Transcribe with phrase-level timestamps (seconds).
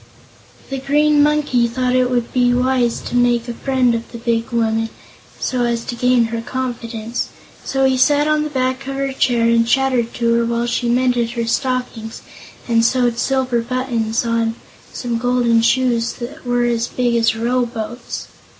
[0.71, 4.49] The Green Monkey thought it would be wise to make a friend of the big
[4.49, 4.89] woman,
[5.39, 7.29] so as to gain her confidence,
[7.63, 10.89] so he sat on the back of her chair and chattered to her while she
[10.89, 12.23] mended her stockings
[12.67, 14.55] and sewed silver buttons on
[14.91, 18.27] some golden shoes that were as big as row boats.